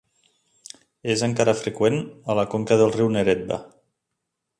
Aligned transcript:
És 1.15 1.23
encara 1.27 1.53
freqüent 1.59 1.99
a 2.31 2.37
la 2.39 2.47
conca 2.55 2.79
del 2.81 2.95
riu 2.97 3.11
Neretva. 3.17 3.59